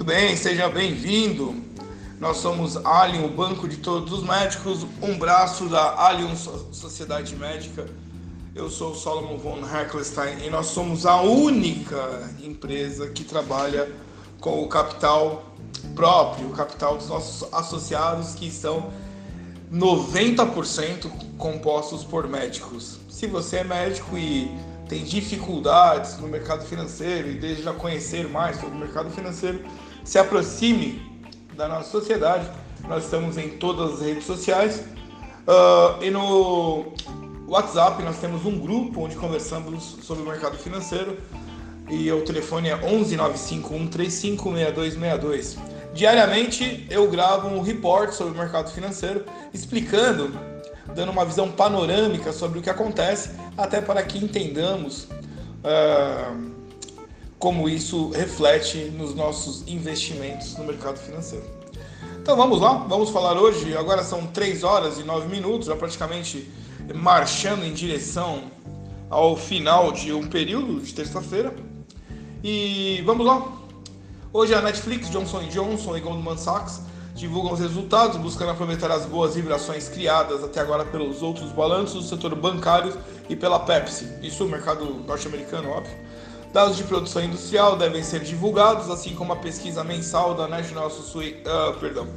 [0.00, 1.54] Muito bem, seja bem-vindo.
[2.18, 7.86] Nós somos Alien, o banco de todos os médicos, um braço da Alien Sociedade Médica.
[8.54, 13.92] Eu sou o Solomon von Heckelstein e nós somos a única empresa que trabalha
[14.40, 15.54] com o capital
[15.94, 18.90] próprio, o capital dos nossos associados que são
[19.70, 22.98] 90% compostos por médicos.
[23.10, 24.50] Se você é médico e
[24.88, 29.62] tem dificuldades no mercado financeiro e deseja conhecer mais sobre o mercado financeiro,
[30.04, 31.00] se aproxime
[31.56, 32.48] da nossa sociedade.
[32.88, 34.84] Nós estamos em todas as redes sociais
[35.46, 36.92] uh, e no
[37.46, 41.18] WhatsApp nós temos um grupo onde conversamos sobre o mercado financeiro
[41.88, 45.58] e o telefone é 11 95 135 6262.
[45.92, 50.32] Diariamente eu gravo um report sobre o mercado financeiro explicando
[50.94, 56.50] dando uma visão panorâmica sobre o que acontece, até para que entendamos uh,
[57.40, 61.44] como isso reflete nos nossos investimentos no mercado financeiro.
[62.20, 63.74] Então vamos lá, vamos falar hoje.
[63.74, 66.48] Agora são 3 horas e 9 minutos, já praticamente
[66.94, 68.42] marchando em direção
[69.08, 71.54] ao final de um período de terça-feira.
[72.44, 73.42] E vamos lá.
[74.32, 76.82] Hoje a Netflix, Johnson Johnson e Goldman Sachs
[77.14, 82.08] divulgam os resultados, buscando aproveitar as boas vibrações criadas até agora pelos outros balanços do
[82.08, 82.94] setor bancário
[83.30, 84.06] e pela Pepsi.
[84.22, 86.09] Isso no mercado norte-americano, óbvio.
[86.52, 91.78] Dados de produção industrial devem ser divulgados, assim como a pesquisa mensal da National, uh,
[91.78, 92.08] perdão,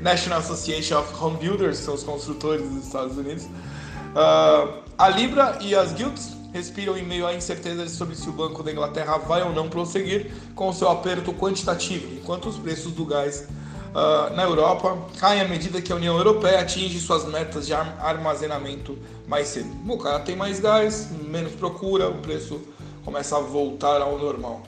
[0.00, 3.44] National Association of Home Builders, são os construtores dos Estados Unidos.
[3.44, 8.62] Uh, a Libra e as guilds respiram em meio à incerteza sobre se o Banco
[8.62, 13.48] da Inglaterra vai ou não prosseguir com seu aperto quantitativo, enquanto os preços do gás
[13.90, 18.96] uh, na Europa caem à medida que a União Europeia atinge suas metas de armazenamento
[19.26, 19.68] mais cedo.
[19.88, 22.60] O cara tem mais gás, menos procura, o preço
[23.04, 24.62] começa a voltar ao normal.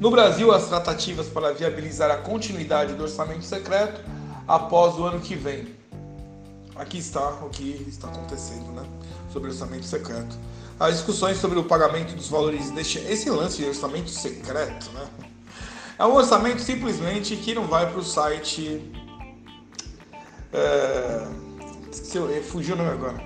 [0.00, 4.00] No Brasil, as tratativas para viabilizar a continuidade do orçamento secreto
[4.46, 5.74] após o ano que vem.
[6.76, 8.82] Aqui está o que está acontecendo, né?
[9.32, 10.36] Sobre orçamento secreto.
[10.78, 15.06] As discussões sobre o pagamento dos valores deste esse lance de orçamento secreto, né?
[15.96, 18.92] É um orçamento simplesmente que não vai para o site.
[20.52, 21.26] É,
[22.50, 23.22] fugiu o nome agora.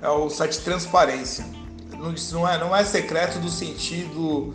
[0.00, 1.61] É o site Transparência.
[2.32, 4.54] Não, é, não é secreto do sentido.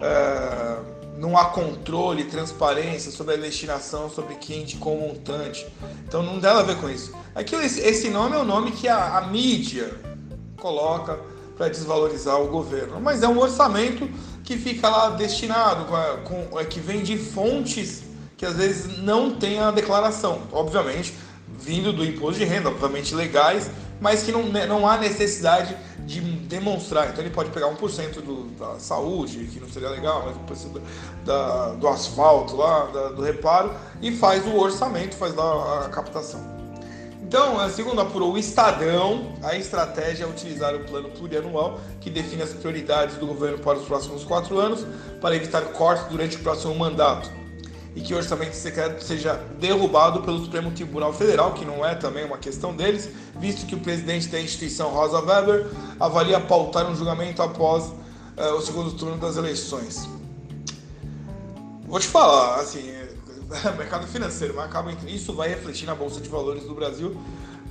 [0.00, 0.78] É,
[1.16, 5.66] não há controle, transparência sobre a destinação, sobre quem indicou o montante.
[6.08, 7.14] Então não nada a ver com isso.
[7.34, 9.94] Aqui, esse nome é o nome que a, a mídia
[10.56, 11.18] coloca
[11.56, 12.98] para desvalorizar o governo.
[13.00, 14.08] Mas é um orçamento
[14.42, 15.84] que fica lá destinado,
[16.24, 18.02] com, com, é, que vem de fontes
[18.36, 20.40] que às vezes não tem a declaração.
[20.50, 21.14] Obviamente,
[21.58, 23.70] vindo do imposto de renda, obviamente legais,
[24.00, 25.76] mas que não, né, não há necessidade
[26.10, 27.08] de demonstrar.
[27.08, 30.80] Então ele pode pegar 1% do, da saúde, que não seria legal, mas 1%
[31.24, 33.72] da, do asfalto lá, da, do reparo,
[34.02, 36.58] e faz o orçamento, faz lá a captação.
[37.22, 42.52] Então, segundo apurou o Estadão, a estratégia é utilizar o plano plurianual que define as
[42.52, 44.84] prioridades do governo para os próximos quatro anos
[45.20, 47.39] para evitar cortes durante o próximo mandato
[47.94, 52.24] e que o orçamento secreto seja derrubado pelo Supremo Tribunal Federal, que não é também
[52.24, 53.08] uma questão deles,
[53.38, 55.66] visto que o presidente da instituição, Rosa Weber,
[55.98, 60.08] avalia pautar um julgamento após uh, o segundo turno das eleições.
[61.86, 62.92] Vou te falar, assim,
[63.76, 67.20] mercado financeiro, mas acaba isso vai refletir na bolsa de valores do Brasil.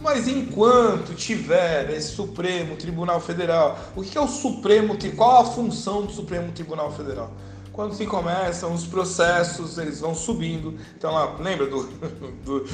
[0.02, 4.98] Mas enquanto tiver esse Supremo Tribunal Federal, o que é o Supremo?
[5.16, 7.32] Qual a função do Supremo Tribunal Federal?
[7.72, 10.76] Quando se começam os processos, eles vão subindo.
[10.98, 11.84] Então lembra do,
[12.44, 12.66] do,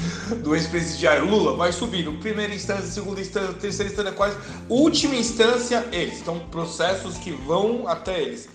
[0.42, 1.56] do ex-presidiário Lula?
[1.56, 2.12] Vai subindo.
[2.14, 4.36] Primeira instância, segunda instância, terceira instância, quase.
[4.68, 6.20] Última instância, eles.
[6.20, 8.48] Então, processos que vão até eles.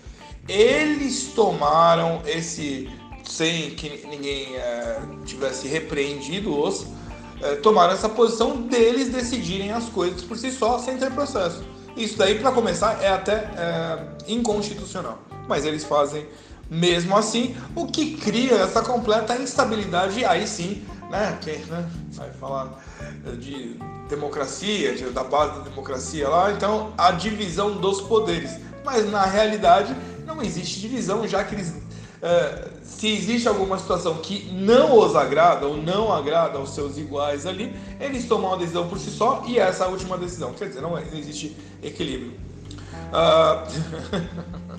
[0.48, 2.90] Eles tomaram esse
[3.24, 6.86] sem que ninguém é, tivesse repreendido-os,
[7.40, 11.64] é, tomaram essa posição deles decidirem as coisas por si só, sem ter processo.
[11.96, 13.98] Isso daí, para começar, é até é,
[14.28, 15.18] inconstitucional.
[15.48, 16.26] Mas eles fazem
[16.72, 20.24] mesmo assim, o que cria essa completa instabilidade.
[20.24, 22.82] Aí sim, né, quem né, vai falar
[23.38, 23.76] de
[24.08, 28.58] democracia, de, da base da democracia lá, então a divisão dos poderes.
[28.84, 29.94] Mas na realidade
[30.26, 31.74] não existe divisão, já que eles
[32.22, 37.46] é, se existe alguma situação que não os agrada ou não agrada aos seus iguais
[37.46, 40.52] ali, eles tomam uma decisão por si só e essa é a última decisão.
[40.52, 42.34] Quer dizer, não, é, existe equilíbrio.
[43.10, 43.66] Uh...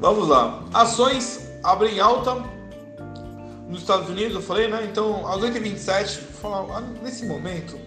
[0.00, 0.64] Vamos lá.
[0.72, 2.42] Ações abrem alta
[3.68, 4.88] nos Estados Unidos, eu falei, né?
[4.90, 7.78] Então, às 8h27, falar, ah, nesse momento,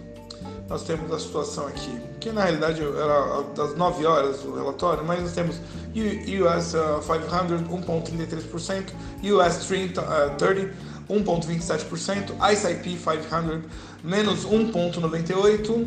[0.68, 5.22] nós temos a situação aqui, que na realidade era das 9 horas o relatório, mas
[5.22, 6.72] nós temos US
[7.06, 8.92] 500 1.33%,
[9.22, 13.70] US 30, uh, 30 1.27%, ICIP 500
[14.02, 15.86] menos 1.98%,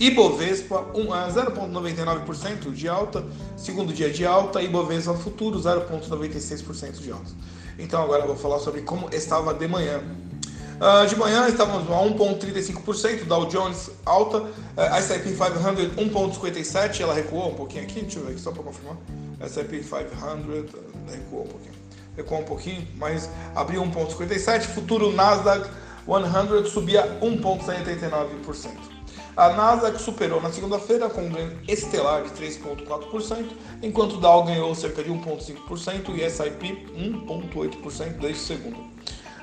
[0.00, 3.24] Ibovespa 0,99% de alta,
[3.56, 7.30] segundo dia de alta, Ibovespa futuro 0,96% de alta.
[7.76, 10.00] Então agora eu vou falar sobre como estava de manhã.
[10.78, 17.50] Uh, de manhã estávamos a 1,35%, Dow Jones alta, uh, S&P 500 1,57%, ela recuou
[17.50, 18.96] um pouquinho aqui, deixa eu ver aqui só para confirmar.
[19.40, 20.70] S&P 500
[21.10, 21.74] recuou um pouquinho,
[22.16, 25.68] recuou um pouquinho, mas abriu 1,57%, futuro Nasdaq
[26.06, 28.70] 100 subia 1,79%.
[29.36, 33.50] A Nasdaq superou na segunda-feira com um ganho estelar de 3,4%,
[33.82, 38.97] enquanto o Dow ganhou cerca de 1,5% e S&P 1,8% desde segundo.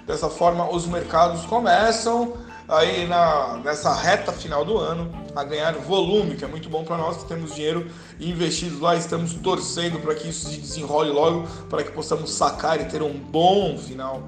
[0.06, 2.34] Dessa forma, os mercados começam
[2.68, 6.98] aí na, nessa reta final do ano a ganhar volume, que é muito bom para
[6.98, 11.84] nós que temos dinheiro investido lá, estamos torcendo para que isso se desenrole logo, para
[11.84, 14.24] que possamos sacar e ter um bom final,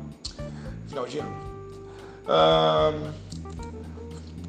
[0.87, 1.35] final de ano.
[2.25, 3.11] Uh,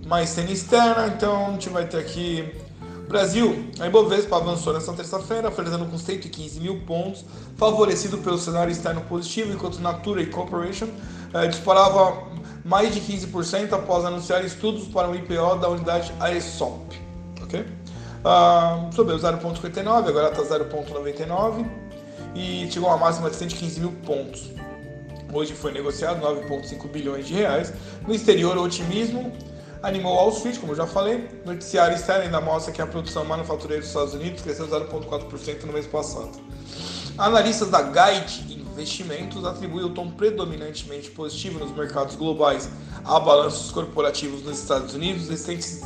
[0.06, 2.50] mais cena externa, então a gente vai ter aqui
[3.08, 7.24] Brasil, a Ibovespa avançou nesta terça-feira, oferecendo com 115 mil pontos,
[7.56, 10.88] favorecido pelo cenário externo positivo, enquanto Natura e Corporation
[11.34, 12.28] eh, disparava
[12.64, 17.00] mais de 15% após anunciar estudos para o IPO da unidade Aesop.
[17.42, 17.60] Ok?
[17.60, 21.64] Uh, subiu 0,59, agora está 0,99
[22.34, 24.50] e chegou a máxima de 115 mil pontos.
[25.32, 27.72] Hoje foi negociado 9,5 bilhões de reais.
[28.06, 29.32] No exterior, o otimismo
[29.82, 31.28] animou Wall Street, como já falei.
[31.44, 35.86] Noticiário externo ainda mostra que a produção manufatureira dos Estados Unidos cresceu 0,4% no mês
[35.86, 36.32] passado.
[37.16, 42.70] Analistas da Guide Investimentos atribuem o tom predominantemente positivo nos mercados globais
[43.04, 45.80] a balanços corporativos nos Estados Unidos recentes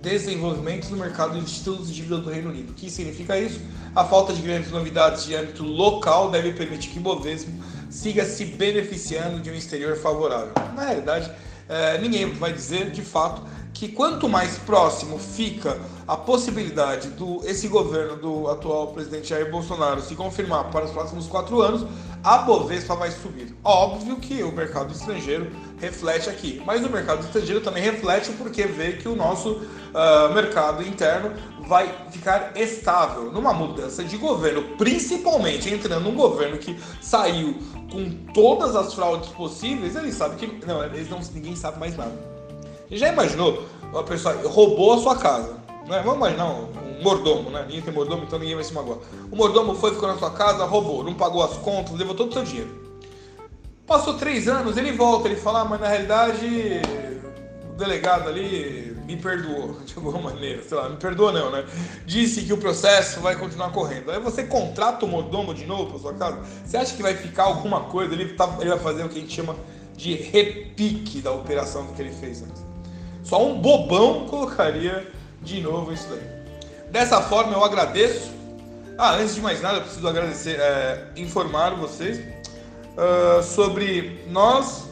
[0.00, 2.70] desenvolvimentos no mercado de títulos de dívida do Reino Unido.
[2.70, 3.60] O que significa isso?
[3.96, 7.50] A falta de grandes novidades de âmbito local deve permitir que Bovespa
[7.90, 10.52] siga se beneficiando de um exterior favorável.
[10.76, 11.28] Na realidade,
[11.68, 13.42] é, ninguém vai dizer de fato
[13.78, 15.78] que quanto mais próximo fica
[16.08, 21.26] a possibilidade do esse governo do atual presidente Jair Bolsonaro se confirmar para os próximos
[21.26, 21.86] quatro anos,
[22.24, 23.54] a Bovespa vai subir.
[23.62, 28.94] Óbvio que o mercado estrangeiro reflete aqui, mas o mercado estrangeiro também reflete porque vê
[28.94, 31.32] que o nosso uh, mercado interno
[31.68, 37.58] vai ficar estável numa mudança de governo, principalmente entrando um governo que saiu
[37.92, 42.35] com todas as fraudes possíveis, ele sabe que não, eles não ninguém sabe mais nada.
[42.90, 43.64] Já imaginou?
[43.90, 45.54] Uma pessoa roubou a sua casa.
[45.86, 46.02] Né?
[46.04, 46.68] Vamos imaginar um,
[47.02, 47.62] mordomo, né?
[47.66, 48.98] Ninguém tem mordomo, então ninguém vai se magoar.
[49.30, 52.32] O mordomo foi, ficou na sua casa, roubou, não pagou as contas, levou todo o
[52.32, 52.86] seu dinheiro.
[53.86, 56.80] Passou três anos, ele volta, ele fala, ah, mas na realidade
[57.70, 61.64] o delegado ali me perdoou, de alguma maneira, sei lá, me perdoa não, né?
[62.04, 64.10] Disse que o processo vai continuar correndo.
[64.10, 67.44] Aí você contrata o mordomo de novo para sua casa, você acha que vai ficar
[67.44, 69.54] alguma coisa, ele, tá, ele vai fazer o que a gente chama
[69.96, 72.66] de repique da operação que ele fez antes.
[73.26, 75.04] Só um bobão colocaria
[75.42, 76.22] de novo isso daí.
[76.92, 78.30] Dessa forma eu agradeço.
[78.96, 84.86] Ah, antes de mais nada, eu preciso agradecer, é, informar vocês uh, sobre nós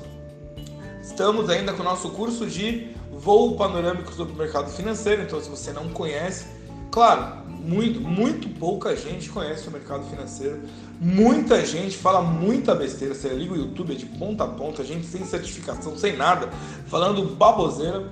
[1.00, 5.22] estamos ainda com o nosso curso de voo panorâmico sobre o mercado financeiro.
[5.22, 6.46] Então, se você não conhece,
[6.90, 10.60] claro, muito, muito pouca gente conhece o mercado financeiro.
[11.00, 13.14] Muita gente fala muita besteira.
[13.14, 16.50] Você liga o YouTube é de ponta a ponta, gente sem certificação, sem nada,
[16.86, 18.08] falando baboseira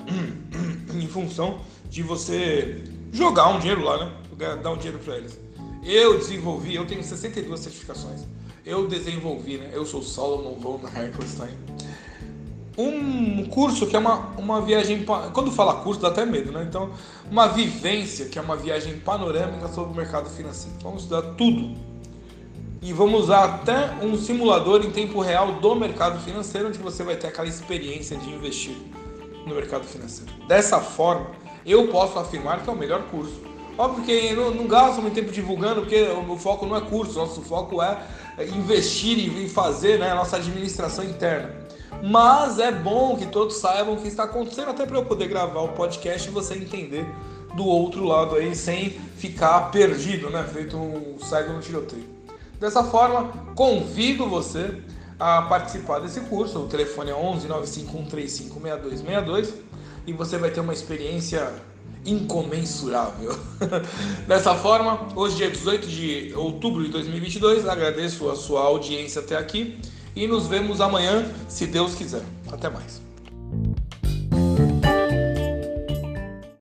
[0.93, 4.13] em função de você jogar um dinheiro lá, né?
[4.63, 5.39] Dar um dinheiro para eles.
[5.85, 8.23] Eu desenvolvi, eu tenho 62 certificações.
[8.65, 9.71] Eu desenvolvi, né?
[9.73, 11.72] Eu sou Solomon von Herkelstein
[12.77, 15.05] um curso que é uma, uma viagem.
[15.33, 16.65] Quando fala curso dá até medo, né?
[16.69, 16.91] Então,
[17.31, 20.77] uma vivência que é uma viagem panorâmica sobre o mercado financeiro.
[20.83, 21.77] Vamos estudar tudo.
[22.81, 27.15] E vamos usar até um simulador em tempo real do mercado financeiro, onde você vai
[27.15, 28.75] ter aquela experiência de investir
[29.47, 30.33] no mercado financeiro.
[30.49, 31.27] Dessa forma,
[31.65, 33.41] eu posso afirmar que é o melhor curso.
[33.79, 37.41] Óbvio que não, não gasto muito tempo divulgando, porque o foco não é curso, nosso
[37.43, 37.99] foco é
[38.55, 41.62] investir e fazer né, a nossa administração interna.
[42.03, 45.61] Mas é bom que todos saibam o que está acontecendo, até para eu poder gravar
[45.61, 47.07] o podcast e você entender
[47.55, 50.43] do outro lado aí, sem ficar perdido, né?
[50.53, 52.09] Feito um cego no tiroteio.
[52.59, 54.83] Dessa forma, convido você
[55.19, 56.59] a participar desse curso.
[56.59, 59.55] O telefone é 11 95135 6262
[60.05, 61.53] e você vai ter uma experiência
[62.05, 63.39] incomensurável.
[64.27, 69.79] Dessa forma, hoje, dia 18 de outubro de 2022, agradeço a sua audiência até aqui
[70.15, 72.23] e nos vemos amanhã, se Deus quiser.
[72.51, 73.12] Até mais.